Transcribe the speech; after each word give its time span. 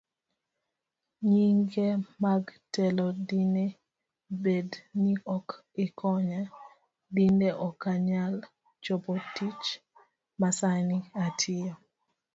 Nyinge 1.31 1.87
mag 2.23 2.43
telo 2.73 3.05
Dine 3.27 3.65
bed 4.43 4.69
ni 5.01 5.13
ok 5.35 5.47
ikonya, 5.85 6.41
dine 7.15 7.49
okanyal 7.67 8.35
chopotich 8.83 9.65
masani 10.41 10.97
atiyo. 11.25 11.73